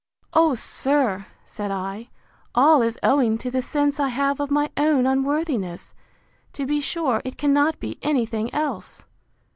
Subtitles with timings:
[0.33, 1.27] Oh, sir!
[1.45, 2.09] said I,
[2.55, 7.37] all is owing to the sense I have of my own unworthiness!—To be sure, it
[7.37, 9.05] cannot be any thing else.